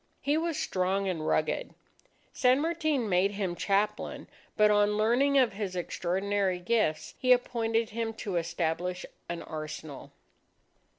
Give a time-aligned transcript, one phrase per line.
[0.23, 1.75] He was strong and rugged.
[2.33, 4.27] San Martin made him chaplain.
[4.57, 10.11] But on learning of his extraordinary gifts, he appointed him to establish an arsenal.